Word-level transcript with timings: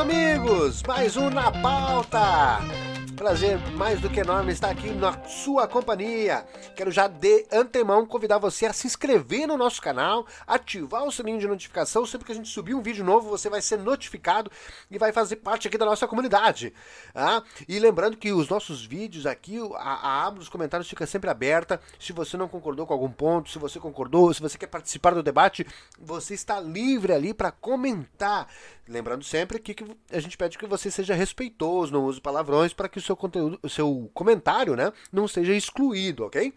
amigos! 0.00 0.82
Mais 0.86 1.16
um 1.16 1.30
Na 1.30 1.50
Pauta! 1.50 2.89
Prazer 3.20 3.58
mais 3.72 4.00
do 4.00 4.08
que 4.08 4.20
enorme 4.20 4.50
estar 4.50 4.70
aqui 4.70 4.92
na 4.92 5.12
sua 5.28 5.68
companhia. 5.68 6.42
Quero 6.74 6.90
já 6.90 7.06
de 7.06 7.44
antemão 7.52 8.06
convidar 8.06 8.38
você 8.38 8.64
a 8.64 8.72
se 8.72 8.86
inscrever 8.86 9.46
no 9.46 9.58
nosso 9.58 9.82
canal, 9.82 10.26
ativar 10.46 11.04
o 11.04 11.12
sininho 11.12 11.38
de 11.38 11.46
notificação. 11.46 12.06
Sempre 12.06 12.24
que 12.24 12.32
a 12.32 12.34
gente 12.34 12.48
subir 12.48 12.72
um 12.72 12.80
vídeo 12.80 13.04
novo, 13.04 13.28
você 13.28 13.50
vai 13.50 13.60
ser 13.60 13.78
notificado 13.78 14.50
e 14.90 14.96
vai 14.96 15.12
fazer 15.12 15.36
parte 15.36 15.68
aqui 15.68 15.76
da 15.76 15.84
nossa 15.84 16.08
comunidade. 16.08 16.72
Tá? 17.12 17.42
E 17.68 17.78
lembrando 17.78 18.16
que 18.16 18.32
os 18.32 18.48
nossos 18.48 18.86
vídeos 18.86 19.26
aqui, 19.26 19.58
a, 19.74 19.92
a 19.92 20.26
aba 20.26 20.38
dos 20.38 20.48
comentários 20.48 20.88
fica 20.88 21.06
sempre 21.06 21.28
aberta. 21.28 21.78
Se 21.98 22.14
você 22.14 22.38
não 22.38 22.48
concordou 22.48 22.86
com 22.86 22.94
algum 22.94 23.10
ponto, 23.10 23.50
se 23.50 23.58
você 23.58 23.78
concordou, 23.78 24.32
se 24.32 24.40
você 24.40 24.56
quer 24.56 24.68
participar 24.68 25.12
do 25.12 25.22
debate, 25.22 25.66
você 26.00 26.32
está 26.32 26.58
livre 26.58 27.12
ali 27.12 27.34
para 27.34 27.50
comentar. 27.50 28.48
Lembrando 28.88 29.22
sempre 29.22 29.60
que, 29.60 29.74
que 29.74 29.84
a 30.10 30.18
gente 30.18 30.36
pede 30.36 30.58
que 30.58 30.66
você 30.66 30.90
seja 30.90 31.14
respeitoso, 31.14 31.92
não 31.92 32.06
use 32.06 32.20
palavrões 32.20 32.72
para 32.72 32.88
que 32.88 32.98
o 32.98 33.02
seu 33.10 33.16
conteúdo, 33.16 33.58
o 33.62 33.68
seu 33.68 34.10
comentário, 34.14 34.76
né, 34.76 34.92
não 35.12 35.26
seja 35.26 35.52
excluído, 35.52 36.24
ok? 36.24 36.52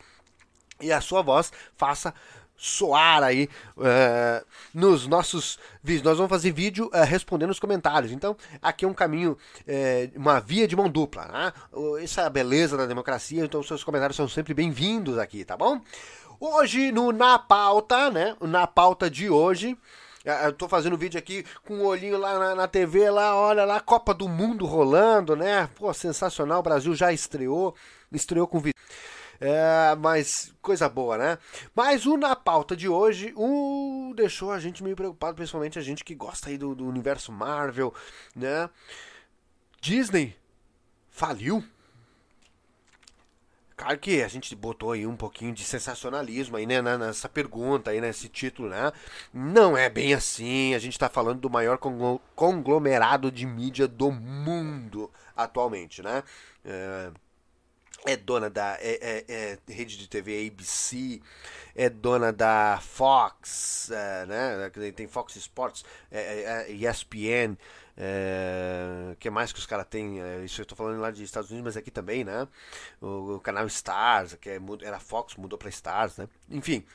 E 0.79 0.91
a 0.91 1.01
sua 1.01 1.21
voz 1.21 1.51
faça 1.75 2.13
soar 2.55 3.23
aí 3.23 3.49
uh, 3.77 4.45
nos 4.73 5.07
nossos 5.07 5.57
vídeos. 5.81 6.03
Nós 6.03 6.17
vamos 6.17 6.29
fazer 6.29 6.51
vídeo 6.51 6.89
uh, 6.93 7.03
respondendo 7.03 7.49
os 7.49 7.59
comentários. 7.59 8.11
Então, 8.11 8.37
aqui 8.61 8.85
é 8.85 8.87
um 8.87 8.93
caminho, 8.93 9.37
uh, 9.61 10.19
uma 10.19 10.39
via 10.39 10.67
de 10.67 10.75
mão 10.75 10.89
dupla. 10.89 11.25
Né? 11.25 11.53
Essa 12.01 12.21
é 12.21 12.25
a 12.25 12.29
beleza 12.29 12.77
da 12.77 12.85
democracia. 12.85 13.43
Então, 13.43 13.63
seus 13.63 13.83
comentários 13.83 14.15
são 14.15 14.27
sempre 14.27 14.53
bem-vindos 14.53 15.17
aqui, 15.17 15.43
tá 15.43 15.57
bom? 15.57 15.81
Hoje, 16.39 16.91
no 16.91 17.11
Na 17.11 17.39
Pauta, 17.39 18.09
né? 18.11 18.35
Na 18.41 18.67
pauta 18.67 19.09
de 19.09 19.29
hoje, 19.29 19.77
eu 20.23 20.53
tô 20.53 20.69
fazendo 20.69 20.97
vídeo 20.97 21.19
aqui 21.19 21.45
com 21.65 21.75
o 21.75 21.77
um 21.79 21.85
olhinho 21.85 22.17
lá 22.17 22.39
na, 22.39 22.55
na, 22.55 22.67
TV, 22.67 23.09
lá, 23.09 23.35
olha 23.35 23.65
lá, 23.65 23.79
Copa 23.79 24.13
do 24.13 24.29
Mundo 24.29 24.65
rolando, 24.65 25.35
né? 25.35 25.69
Pô, 25.75 25.93
sensacional, 25.93 26.59
o 26.59 26.63
Brasil 26.63 26.95
já 26.95 27.11
estreou, 27.11 27.75
estreou 28.11 28.47
com 28.47 28.59
vídeo. 28.59 28.73
É, 29.41 29.93
mas 29.97 30.53
coisa 30.61 30.87
boa, 30.87 31.17
né? 31.17 31.37
Mas 31.75 32.05
o 32.05 32.15
na 32.15 32.33
pauta 32.33 32.77
de 32.77 32.87
hoje, 32.87 33.33
o 33.35 34.13
deixou 34.15 34.51
a 34.51 34.59
gente 34.59 34.81
meio 34.81 34.95
preocupado, 34.95 35.35
principalmente 35.35 35.77
a 35.77 35.81
gente 35.81 36.03
que 36.03 36.15
gosta 36.15 36.49
aí 36.49 36.57
do, 36.57 36.73
do 36.73 36.87
universo 36.87 37.29
Marvel, 37.29 37.93
né? 38.33 38.69
Disney 39.81 40.33
faliu. 41.09 41.61
Claro 43.75 43.97
que 43.97 44.21
a 44.21 44.27
gente 44.27 44.55
botou 44.55 44.91
aí 44.91 45.05
um 45.07 45.15
pouquinho 45.15 45.53
de 45.53 45.63
sensacionalismo 45.63 46.57
aí, 46.57 46.65
né, 46.65 46.81
nessa 46.81 47.27
pergunta 47.27 47.91
aí, 47.91 47.99
nesse 47.99 48.29
título, 48.29 48.69
né? 48.69 48.91
Não 49.33 49.75
é 49.75 49.89
bem 49.89 50.13
assim, 50.13 50.75
a 50.75 50.79
gente 50.79 50.93
está 50.93 51.09
falando 51.09 51.41
do 51.41 51.49
maior 51.49 51.77
conglomerado 52.35 53.31
de 53.31 53.45
mídia 53.45 53.87
do 53.87 54.11
mundo 54.11 55.11
atualmente, 55.35 56.01
né? 56.03 56.23
É, 56.63 57.11
é 58.05 58.17
dona 58.17 58.49
da 58.49 58.77
é, 58.79 58.99
é, 59.01 59.25
é, 59.27 59.57
rede 59.73 59.97
de 59.97 60.07
TV 60.07 60.47
ABC, 60.47 61.21
é 61.75 61.89
dona 61.89 62.31
da 62.31 62.79
Fox, 62.81 63.89
é, 63.91 64.25
né? 64.25 64.91
Tem 64.91 65.07
Fox 65.07 65.35
Sports, 65.35 65.83
é, 66.11 66.71
ESPN, 66.71 67.57
é, 67.97 68.72
que 69.23 69.29
mais 69.29 69.53
que 69.53 69.59
os 69.59 69.65
caras 69.65 69.87
têm? 69.87 70.21
É, 70.21 70.43
isso 70.43 70.59
eu 70.59 70.63
estou 70.63 70.77
falando 70.77 70.99
lá 70.99 71.09
dos 71.09 71.21
Estados 71.21 71.49
Unidos, 71.49 71.63
mas 71.63 71.77
aqui 71.77 71.89
também, 71.89 72.25
né? 72.25 72.45
O, 72.99 73.35
o 73.35 73.39
canal 73.39 73.65
Stars, 73.67 74.35
que 74.35 74.49
é, 74.49 74.59
era 74.81 74.99
Fox, 74.99 75.37
mudou 75.37 75.57
para 75.57 75.69
Stars, 75.69 76.17
né? 76.17 76.27
Enfim, 76.49 76.85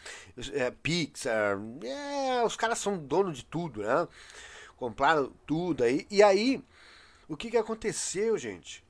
é, 0.52 0.70
Pixar, 0.70 1.58
é, 1.82 2.44
os 2.44 2.54
caras 2.54 2.78
são 2.78 2.98
dono 2.98 3.32
de 3.32 3.42
tudo, 3.46 3.82
né? 3.82 4.06
Compraram 4.76 5.32
tudo 5.46 5.82
aí. 5.82 6.06
E 6.10 6.22
aí, 6.22 6.62
o 7.26 7.34
que, 7.34 7.50
que 7.50 7.56
aconteceu, 7.56 8.36
gente? 8.36 8.84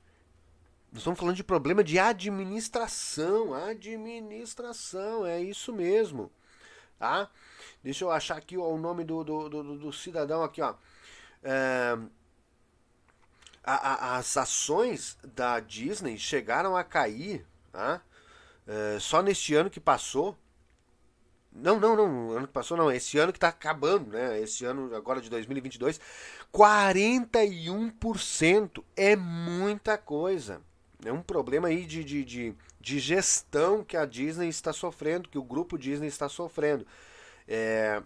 Nós 0.91 0.99
estamos 0.99 1.17
falando 1.17 1.35
de 1.35 1.43
problema 1.43 1.81
de 1.81 1.97
administração. 1.97 3.53
Administração, 3.53 5.25
é 5.25 5.41
isso 5.41 5.71
mesmo. 5.71 6.29
Tá? 6.97 7.29
Deixa 7.81 8.03
eu 8.03 8.11
achar 8.11 8.37
aqui 8.37 8.57
ó, 8.57 8.67
o 8.67 8.77
nome 8.77 9.05
do, 9.05 9.23
do, 9.23 9.47
do, 9.47 9.77
do 9.77 9.93
cidadão 9.93 10.43
aqui, 10.43 10.61
ó. 10.61 10.75
É, 11.41 11.97
a, 13.69 13.75
a, 13.75 14.17
as 14.17 14.35
ações 14.35 15.15
da 15.35 15.59
Disney 15.59 16.17
chegaram 16.17 16.75
a 16.75 16.83
cair 16.83 17.45
tá? 17.71 18.01
é, 18.67 18.97
só 18.99 19.21
neste 19.21 19.53
ano 19.53 19.69
que 19.69 19.79
passou. 19.79 20.35
Não, 21.51 21.79
não, 21.79 21.95
não, 21.95 22.31
ano 22.31 22.47
que 22.47 22.53
passou 22.53 22.75
não, 22.77 22.91
esse 22.91 23.19
ano 23.19 23.31
que 23.31 23.37
está 23.37 23.49
acabando, 23.49 24.09
né? 24.11 24.39
Esse 24.39 24.65
ano 24.65 24.95
agora 24.95 25.21
de 25.21 25.29
2022, 25.29 26.01
41% 26.53 28.83
é 28.95 29.15
muita 29.15 29.97
coisa. 29.97 30.61
É 31.03 31.11
um 31.11 31.21
problema 31.21 31.67
aí 31.67 31.85
de, 31.85 32.03
de, 32.03 32.25
de, 32.25 32.55
de 32.79 32.99
gestão 32.99 33.83
que 33.83 33.97
a 33.97 34.05
Disney 34.05 34.47
está 34.47 34.71
sofrendo, 34.73 35.29
que 35.29 35.37
o 35.37 35.43
grupo 35.43 35.77
Disney 35.77 36.07
está 36.07 36.27
sofrendo. 36.29 36.87
É, 37.47 38.01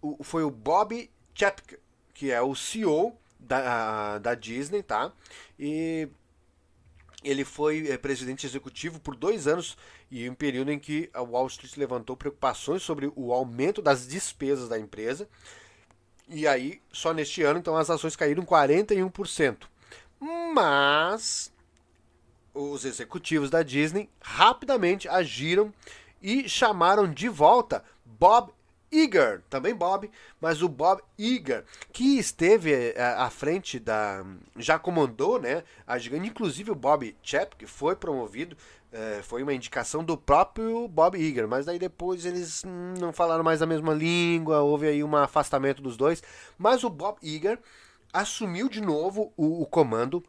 o, 0.00 0.22
foi 0.22 0.44
o 0.44 0.50
Bob 0.50 1.10
Chapek, 1.34 1.78
que 2.12 2.30
é 2.30 2.40
o 2.42 2.54
CEO 2.54 3.18
da, 3.44 4.18
da 4.18 4.34
Disney, 4.34 4.82
tá? 4.82 5.12
E 5.58 6.08
ele 7.22 7.44
foi 7.44 7.88
é, 7.88 7.96
presidente 7.96 8.46
executivo 8.46 9.00
por 9.00 9.16
dois 9.16 9.46
anos 9.46 9.76
e 10.10 10.28
um 10.28 10.34
período 10.34 10.70
em 10.70 10.78
que 10.78 11.08
a 11.14 11.22
Wall 11.22 11.46
Street 11.46 11.76
levantou 11.76 12.16
preocupações 12.16 12.82
sobre 12.82 13.10
o 13.16 13.32
aumento 13.32 13.80
das 13.80 14.06
despesas 14.06 14.68
da 14.68 14.78
empresa. 14.78 15.28
E 16.28 16.46
aí, 16.46 16.80
só 16.92 17.12
neste 17.12 17.42
ano, 17.42 17.58
então, 17.58 17.76
as 17.76 17.90
ações 17.90 18.16
caíram 18.16 18.44
41%. 18.44 19.66
Mas 20.54 21.52
os 22.54 22.84
executivos 22.84 23.50
da 23.50 23.62
Disney 23.62 24.08
rapidamente 24.20 25.08
agiram 25.08 25.72
e 26.22 26.48
chamaram 26.48 27.12
de 27.12 27.28
volta 27.28 27.84
Bob 28.04 28.52
Iger, 28.94 29.42
também 29.50 29.74
Bob, 29.74 30.10
mas 30.40 30.62
o 30.62 30.68
Bob 30.68 31.02
Iger, 31.18 31.64
que 31.92 32.18
esteve 32.18 32.72
eh, 32.72 32.94
à 33.18 33.28
frente 33.28 33.78
da. 33.80 34.24
já 34.56 34.78
comandou, 34.78 35.40
né? 35.40 35.64
A 35.86 35.98
gigante, 35.98 36.28
inclusive 36.28 36.70
o 36.70 36.74
Bob 36.74 37.16
Chap, 37.22 37.56
que 37.56 37.66
foi 37.66 37.96
promovido, 37.96 38.56
é, 38.92 39.20
foi 39.22 39.42
uma 39.42 39.52
indicação 39.52 40.04
do 40.04 40.16
próprio 40.16 40.86
Bob 40.86 41.18
Iger, 41.18 41.48
mas 41.48 41.66
daí 41.66 41.78
depois 41.80 42.24
eles 42.24 42.62
não 42.98 43.12
falaram 43.12 43.42
mais 43.42 43.60
a 43.60 43.66
mesma 43.66 43.92
língua, 43.92 44.62
houve 44.62 44.86
aí 44.86 45.02
um 45.02 45.16
afastamento 45.16 45.82
dos 45.82 45.96
dois. 45.96 46.22
Mas 46.56 46.84
o 46.84 46.90
Bob 46.90 47.18
Iger 47.20 47.58
assumiu 48.12 48.68
de 48.68 48.80
novo 48.80 49.32
o 49.36 49.66
comando 49.66 50.22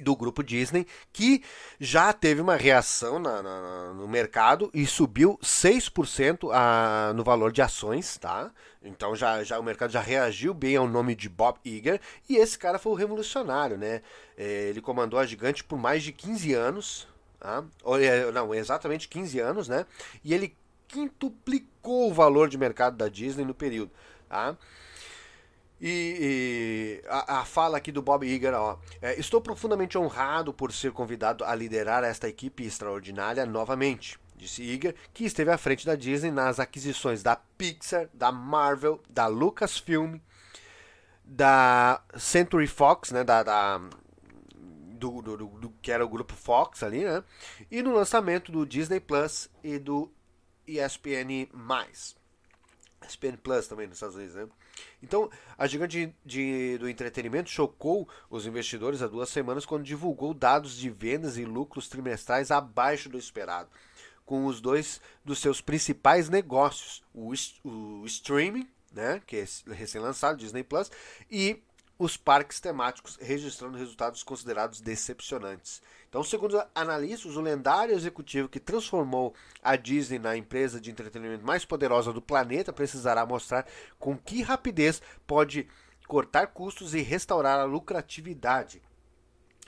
do 0.00 0.16
grupo 0.16 0.42
Disney, 0.42 0.86
que 1.12 1.42
já 1.78 2.12
teve 2.12 2.40
uma 2.40 2.56
reação 2.56 3.18
na, 3.18 3.42
na, 3.42 3.92
no 3.94 4.08
mercado 4.08 4.70
e 4.72 4.86
subiu 4.86 5.38
6% 5.42 6.50
a, 6.52 7.12
no 7.14 7.22
valor 7.22 7.52
de 7.52 7.60
ações, 7.60 8.16
tá? 8.16 8.50
Então 8.82 9.14
já, 9.14 9.44
já 9.44 9.58
o 9.58 9.62
mercado 9.62 9.90
já 9.90 10.00
reagiu 10.00 10.54
bem 10.54 10.76
ao 10.76 10.88
nome 10.88 11.14
de 11.14 11.28
Bob 11.28 11.58
Iger 11.64 12.00
e 12.28 12.36
esse 12.36 12.58
cara 12.58 12.78
foi 12.78 12.92
o 12.92 12.96
revolucionário, 12.96 13.76
né? 13.76 14.02
É, 14.36 14.68
ele 14.70 14.80
comandou 14.80 15.18
a 15.18 15.26
gigante 15.26 15.62
por 15.62 15.78
mais 15.78 16.02
de 16.02 16.12
15 16.12 16.52
anos, 16.54 17.08
tá? 17.38 17.64
É, 18.00 18.32
não, 18.32 18.54
exatamente 18.54 19.08
15 19.08 19.38
anos, 19.40 19.68
né? 19.68 19.86
E 20.24 20.34
ele 20.34 20.56
quintuplicou 20.88 22.10
o 22.10 22.14
valor 22.14 22.48
de 22.48 22.58
mercado 22.58 22.96
da 22.96 23.08
Disney 23.08 23.44
no 23.44 23.54
período, 23.54 23.90
tá? 24.28 24.56
E, 25.84 27.02
e 27.02 27.08
a, 27.08 27.40
a, 27.40 27.44
fala 27.44 27.76
aqui 27.76 27.90
do 27.90 28.00
Bob 28.00 28.24
Iger, 28.24 28.54
ó. 28.54 28.78
É, 29.00 29.18
Estou 29.18 29.40
profundamente 29.40 29.98
honrado 29.98 30.54
por 30.54 30.72
ser 30.72 30.92
convidado 30.92 31.44
a 31.44 31.52
liderar 31.56 32.04
esta 32.04 32.28
equipe 32.28 32.62
extraordinária 32.62 33.44
novamente, 33.44 34.16
disse 34.36 34.62
Iger, 34.62 34.94
que 35.12 35.24
esteve 35.24 35.50
à 35.50 35.58
frente 35.58 35.84
da 35.84 35.96
Disney 35.96 36.30
nas 36.30 36.60
aquisições 36.60 37.20
da 37.20 37.34
Pixar, 37.34 38.08
da 38.14 38.30
Marvel, 38.30 39.02
da 39.10 39.26
Lucasfilm, 39.26 40.20
da 41.24 42.00
Century 42.16 42.68
Fox, 42.68 43.10
né, 43.10 43.24
da, 43.24 43.42
da 43.42 43.78
do, 44.54 45.20
do, 45.20 45.36
do, 45.36 45.46
do, 45.46 45.70
que 45.82 45.90
era 45.90 46.04
o 46.04 46.08
grupo 46.08 46.34
Fox 46.34 46.84
ali, 46.84 47.02
né, 47.02 47.24
e 47.68 47.82
no 47.82 47.92
lançamento 47.92 48.52
do 48.52 48.64
Disney 48.64 49.00
Plus 49.00 49.50
e 49.64 49.80
do 49.80 50.12
ESPN+. 50.64 51.48
ESPN 53.06 53.36
Plus 53.36 53.66
também 53.66 53.86
nos 53.86 53.96
Estados 53.96 54.16
Unidos, 54.16 54.34
né? 54.34 54.48
Então, 55.02 55.30
a 55.56 55.66
gigante 55.66 56.06
de, 56.06 56.14
de, 56.24 56.78
do 56.78 56.88
entretenimento 56.88 57.50
chocou 57.50 58.08
os 58.30 58.46
investidores 58.46 59.02
há 59.02 59.06
duas 59.06 59.28
semanas 59.28 59.66
quando 59.66 59.84
divulgou 59.84 60.32
dados 60.34 60.76
de 60.76 60.90
vendas 60.90 61.36
e 61.36 61.44
lucros 61.44 61.88
trimestrais 61.88 62.50
abaixo 62.50 63.08
do 63.08 63.18
esperado, 63.18 63.68
com 64.24 64.46
os 64.46 64.60
dois 64.60 65.00
dos 65.24 65.38
seus 65.38 65.60
principais 65.60 66.28
negócios, 66.28 67.02
o, 67.12 67.32
o 67.64 68.06
streaming, 68.06 68.68
né, 68.92 69.20
que 69.26 69.36
é 69.36 69.72
recém-lançado, 69.72 70.38
Disney 70.38 70.62
Plus, 70.62 70.90
e 71.30 71.62
os 71.98 72.16
parques 72.16 72.60
temáticos 72.60 73.18
registrando 73.20 73.78
resultados 73.78 74.22
considerados 74.22 74.80
decepcionantes. 74.80 75.82
Então, 76.08 76.22
segundo 76.24 76.62
analistas, 76.74 77.36
o 77.36 77.40
lendário 77.40 77.94
executivo 77.94 78.48
que 78.48 78.60
transformou 78.60 79.34
a 79.62 79.76
Disney 79.76 80.18
na 80.18 80.36
empresa 80.36 80.80
de 80.80 80.90
entretenimento 80.90 81.44
mais 81.44 81.64
poderosa 81.64 82.12
do 82.12 82.20
planeta 82.20 82.72
precisará 82.72 83.24
mostrar 83.24 83.66
com 83.98 84.16
que 84.16 84.42
rapidez 84.42 85.00
pode 85.26 85.68
cortar 86.06 86.48
custos 86.48 86.94
e 86.94 87.00
restaurar 87.00 87.58
a 87.58 87.64
lucratividade. 87.64 88.82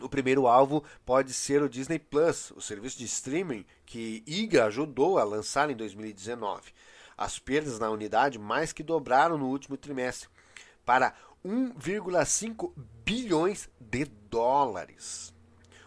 O 0.01 0.09
primeiro 0.09 0.47
alvo 0.47 0.83
pode 1.07 1.33
ser 1.33 1.63
o 1.63 1.69
Disney 1.69 1.99
Plus, 1.99 2.51
o 2.51 2.61
serviço 2.61 2.99
de 2.99 3.05
streaming 3.05 3.65
que 3.87 4.25
IGA 4.27 4.65
ajudou 4.67 5.19
a 5.19 5.25
lançar 5.25 5.71
em 5.71 5.77
2019. 5.77 6.73
As 7.17 7.39
perdas 7.39 7.79
na 7.79 7.89
unidade 7.91 8.39
mais 8.39 8.73
que 8.73 8.83
dobraram 8.83 9.39
no 9.39 9.47
último 9.47 9.77
trimestre, 9.77 10.29
para 10.85 11.15
1,5 11.45 12.73
bilhões 13.05 13.69
de 13.79 14.05
dólares 14.05 15.35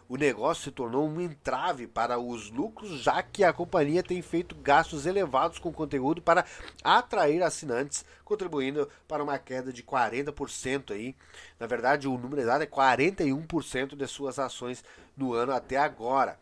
o 0.09 0.15
negócio 0.15 0.63
se 0.63 0.71
tornou 0.71 1.07
um 1.07 1.19
entrave 1.19 1.85
para 1.85 2.17
os 2.17 2.49
lucros, 2.49 3.01
já 3.01 3.21
que 3.21 3.43
a 3.43 3.51
companhia 3.51 4.01
tem 4.01 4.21
feito 4.21 4.55
gastos 4.55 5.05
elevados 5.05 5.59
com 5.59 5.71
conteúdo 5.71 6.21
para 6.21 6.45
atrair 6.81 7.43
assinantes, 7.43 8.05
contribuindo 8.23 8.89
para 9.07 9.23
uma 9.23 9.37
queda 9.37 9.71
de 9.73 9.83
40% 9.83 10.91
aí. 10.91 11.15
Na 11.59 11.67
verdade, 11.67 12.07
o 12.07 12.17
número 12.17 12.41
exato 12.41 12.63
é 12.63 12.67
41% 12.67 13.95
de 13.95 14.07
suas 14.07 14.39
ações 14.39 14.83
no 15.15 15.33
ano 15.33 15.51
até 15.51 15.75
agora. 15.75 16.39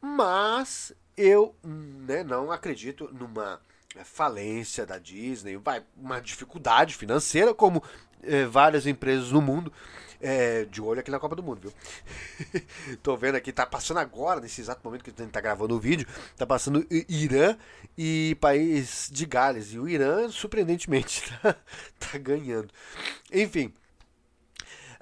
Mas 0.00 0.92
eu 1.16 1.54
né, 1.62 2.24
não 2.24 2.50
acredito 2.50 3.08
numa 3.12 3.60
falência 4.02 4.84
da 4.84 4.98
Disney, 4.98 5.56
vai 5.56 5.84
uma 5.96 6.20
dificuldade 6.20 6.96
financeira 6.96 7.54
como 7.54 7.80
eh, 8.26 8.46
várias 8.46 8.86
empresas 8.86 9.30
no 9.30 9.40
mundo 9.40 9.72
é, 10.24 10.64
de 10.64 10.80
olho 10.80 11.00
aqui 11.00 11.10
na 11.10 11.20
Copa 11.20 11.36
do 11.36 11.42
Mundo, 11.42 11.60
viu? 11.60 11.72
Tô 13.02 13.14
vendo 13.14 13.34
aqui, 13.34 13.52
tá 13.52 13.66
passando 13.66 13.98
agora, 13.98 14.40
nesse 14.40 14.60
exato 14.60 14.80
momento 14.82 15.04
que 15.04 15.10
a 15.10 15.22
gente 15.22 15.32
tá 15.32 15.40
gravando 15.40 15.76
o 15.76 15.78
vídeo, 15.78 16.06
tá 16.34 16.46
passando 16.46 16.86
Irã 16.90 17.56
e 17.96 18.34
país 18.40 19.10
de 19.12 19.26
Gales. 19.26 19.74
E 19.74 19.78
o 19.78 19.86
Irã, 19.86 20.30
surpreendentemente, 20.30 21.30
tá, 21.42 21.56
tá 22.00 22.18
ganhando. 22.18 22.70
Enfim. 23.30 23.72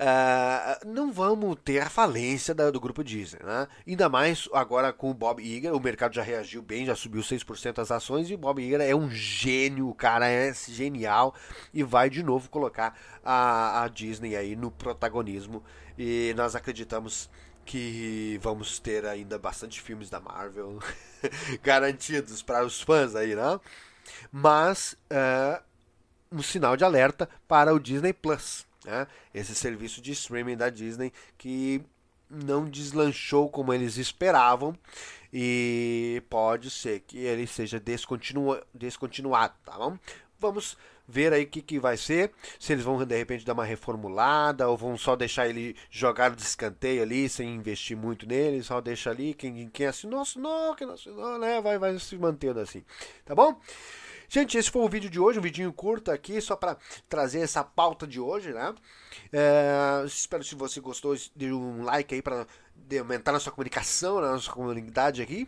Uh, 0.02 0.84
não 0.84 1.12
vamos 1.12 1.56
ter 1.64 1.78
a 1.78 1.88
falência 1.88 2.52
da, 2.52 2.72
do 2.72 2.80
grupo 2.80 3.04
Disney, 3.04 3.38
né? 3.44 3.68
Ainda 3.86 4.08
mais 4.08 4.48
agora 4.52 4.92
com 4.92 5.08
o 5.08 5.14
Bob 5.14 5.40
Iger, 5.40 5.72
o 5.72 5.78
mercado 5.78 6.12
já 6.12 6.24
reagiu 6.24 6.60
bem, 6.60 6.84
já 6.84 6.96
subiu 6.96 7.22
6% 7.22 7.78
as 7.78 7.92
ações 7.92 8.28
e 8.28 8.34
o 8.34 8.38
Bob 8.38 8.60
Iger 8.60 8.80
é 8.80 8.96
um 8.96 9.08
gênio, 9.08 9.88
o 9.88 9.94
cara 9.94 10.26
é 10.26 10.52
genial 10.52 11.36
e 11.72 11.84
vai 11.84 12.10
de 12.10 12.20
novo 12.20 12.50
colocar 12.50 12.98
a, 13.24 13.84
a 13.84 13.88
Disney 13.88 14.34
aí 14.34 14.56
no 14.56 14.72
protagonismo 14.72 15.62
e 15.96 16.34
nós 16.36 16.56
acreditamos 16.56 17.30
que 17.64 18.40
vamos 18.42 18.80
ter 18.80 19.06
ainda 19.06 19.38
bastante 19.38 19.80
filmes 19.80 20.10
da 20.10 20.18
Marvel 20.18 20.80
garantidos 21.62 22.42
para 22.42 22.64
os 22.64 22.80
fãs 22.80 23.14
aí, 23.14 23.36
né? 23.36 23.60
Mas 24.32 24.96
uh, 25.12 25.62
um 26.32 26.42
sinal 26.42 26.76
de 26.76 26.82
alerta 26.82 27.28
para 27.46 27.72
o 27.72 27.78
Disney 27.78 28.12
Plus 28.12 28.66
né? 28.84 29.06
esse 29.34 29.54
serviço 29.54 30.00
de 30.00 30.12
streaming 30.12 30.56
da 30.56 30.70
Disney 30.70 31.12
que 31.36 31.82
não 32.28 32.68
deslanchou 32.68 33.48
como 33.48 33.72
eles 33.72 33.96
esperavam 33.96 34.76
e 35.32 36.22
pode 36.28 36.70
ser 36.70 37.00
que 37.00 37.18
ele 37.18 37.46
seja 37.46 37.78
descontinua, 37.78 38.66
descontinuado, 38.74 39.54
tá 39.64 39.76
bom? 39.76 39.98
Vamos 40.38 40.76
ver 41.06 41.32
aí 41.32 41.44
o 41.44 41.46
que, 41.46 41.60
que 41.60 41.78
vai 41.78 41.96
ser, 41.96 42.32
se 42.58 42.72
eles 42.72 42.84
vão 42.84 43.04
de 43.04 43.16
repente 43.16 43.44
dar 43.44 43.52
uma 43.52 43.64
reformulada 43.64 44.68
ou 44.68 44.76
vão 44.76 44.96
só 44.96 45.14
deixar 45.16 45.48
ele 45.48 45.76
jogar 45.90 46.30
de 46.30 46.42
escanteio 46.42 47.02
ali 47.02 47.28
sem 47.28 47.54
investir 47.54 47.96
muito 47.96 48.26
nele, 48.26 48.62
só 48.62 48.80
deixa 48.80 49.10
ali 49.10 49.34
quem, 49.34 49.68
quem 49.68 49.86
assinou, 49.86 50.20
assinou, 50.20 50.74
quem 50.74 50.86
não 50.86 50.94
assinou, 50.94 51.38
né? 51.38 51.60
Vai, 51.60 51.78
vai 51.78 51.98
se 51.98 52.16
mantendo 52.16 52.60
assim, 52.60 52.84
tá 53.24 53.34
bom? 53.34 53.58
Gente, 54.32 54.56
esse 54.56 54.70
foi 54.70 54.80
o 54.80 54.88
vídeo 54.88 55.10
de 55.10 55.20
hoje, 55.20 55.38
um 55.38 55.42
vidinho 55.42 55.70
curto 55.74 56.10
aqui, 56.10 56.40
só 56.40 56.56
para 56.56 56.78
trazer 57.06 57.40
essa 57.40 57.62
pauta 57.62 58.06
de 58.06 58.18
hoje, 58.18 58.50
né? 58.50 58.74
É, 59.30 60.02
espero 60.06 60.42
que 60.42 60.54
você 60.54 60.80
gostou, 60.80 61.14
dê 61.36 61.52
um 61.52 61.84
like 61.84 62.14
aí 62.14 62.22
para 62.22 62.46
aumentar 62.98 63.32
nossa 63.32 63.50
comunicação, 63.50 64.22
na 64.22 64.30
nossa 64.30 64.50
comunidade 64.50 65.20
aqui. 65.20 65.46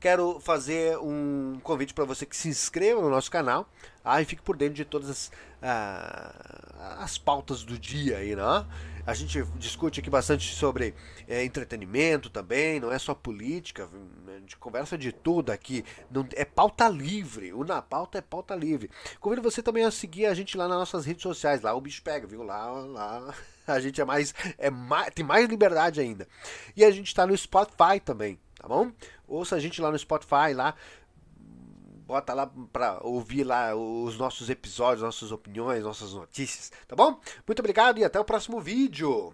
Quero 0.00 0.40
fazer 0.40 0.98
um 0.98 1.60
convite 1.62 1.94
para 1.94 2.04
você 2.04 2.26
que 2.26 2.36
se 2.36 2.48
inscreva 2.48 3.00
no 3.00 3.08
nosso 3.08 3.30
canal 3.30 3.70
ah, 4.04 4.20
e 4.20 4.24
fique 4.24 4.42
por 4.42 4.56
dentro 4.56 4.74
de 4.74 4.84
todas 4.84 5.08
as, 5.08 5.32
ah, 5.62 6.96
as 6.98 7.18
pautas 7.18 7.62
do 7.62 7.78
dia 7.78 8.16
aí, 8.16 8.34
né? 8.34 8.66
A 9.06 9.14
gente 9.14 9.42
discute 9.56 10.00
aqui 10.00 10.10
bastante 10.10 10.54
sobre 10.54 10.94
é, 11.26 11.44
entretenimento 11.44 12.30
também, 12.30 12.78
não 12.80 12.92
é 12.92 12.98
só 12.98 13.14
política, 13.14 13.88
a 14.28 14.38
gente 14.40 14.56
conversa 14.56 14.96
de 14.96 15.12
tudo 15.12 15.50
aqui. 15.50 15.84
Não, 16.10 16.26
é 16.34 16.44
pauta 16.44 16.88
livre, 16.88 17.52
o 17.52 17.64
Na 17.64 17.80
Pauta 17.82 18.18
é 18.18 18.20
pauta 18.20 18.54
livre. 18.54 18.90
Convido 19.18 19.42
você 19.42 19.62
também 19.62 19.84
a 19.84 19.90
seguir 19.90 20.26
a 20.26 20.34
gente 20.34 20.56
lá 20.56 20.68
nas 20.68 20.78
nossas 20.78 21.04
redes 21.04 21.22
sociais, 21.22 21.62
lá 21.62 21.74
o 21.74 21.80
bicho 21.80 22.02
pega, 22.02 22.26
viu? 22.26 22.42
Lá, 22.42 22.70
lá 22.70 23.34
a 23.66 23.80
gente 23.80 24.00
é 24.00 24.04
mais, 24.04 24.34
é 24.58 24.70
mais, 24.70 25.12
tem 25.14 25.24
mais 25.24 25.48
liberdade 25.48 26.00
ainda. 26.00 26.26
E 26.76 26.84
a 26.84 26.90
gente 26.90 27.08
está 27.08 27.26
no 27.26 27.36
Spotify 27.36 28.00
também, 28.04 28.38
tá 28.56 28.68
bom? 28.68 28.92
Ouça 29.26 29.56
a 29.56 29.60
gente 29.60 29.80
lá 29.80 29.90
no 29.90 29.98
Spotify, 29.98 30.52
lá 30.54 30.74
bota 32.10 32.34
lá 32.34 32.50
para 32.72 32.98
ouvir 33.02 33.44
lá 33.44 33.74
os 33.74 34.18
nossos 34.18 34.50
episódios, 34.50 35.02
nossas 35.02 35.30
opiniões, 35.30 35.84
nossas 35.84 36.12
notícias, 36.12 36.72
tá 36.88 36.96
bom? 36.96 37.20
Muito 37.46 37.60
obrigado 37.60 37.98
e 37.98 38.04
até 38.04 38.18
o 38.18 38.24
próximo 38.24 38.60
vídeo. 38.60 39.32